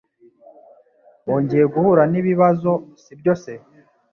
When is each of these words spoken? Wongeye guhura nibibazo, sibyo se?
Wongeye 1.27 1.65
guhura 1.73 2.03
nibibazo, 2.11 2.71
sibyo 3.03 3.33
se? 3.43 3.53